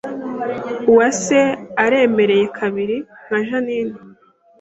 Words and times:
Uwase 0.91 1.39
aremereye 1.83 2.45
kabiri 2.57 2.97
nka 3.25 3.37
Jeaninne 3.47 3.97